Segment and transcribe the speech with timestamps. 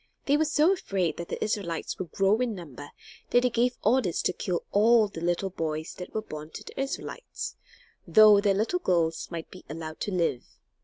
[0.25, 2.89] They were so afraid that the Israelites would grow in number
[3.29, 6.79] that they gave orders to kill all the little boys that were born to the
[6.81, 7.55] Israelites;
[8.07, 10.43] though their little girls might be allowed to live.